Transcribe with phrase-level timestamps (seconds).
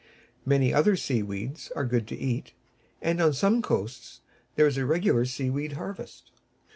[0.47, 2.53] Many other sea weeds are good to eat,
[3.03, 4.21] and on some coasts
[4.55, 6.31] there is a regular sea weed harvest.